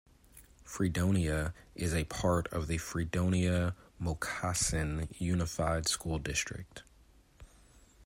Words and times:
Fredonia 0.63 1.53
is 1.75 1.93
a 1.93 2.05
part 2.05 2.47
of 2.47 2.65
the 2.65 2.79
Fredonia-Moccasin 2.79 5.07
Unified 5.19 5.87
School 5.87 6.17
District. 6.17 6.81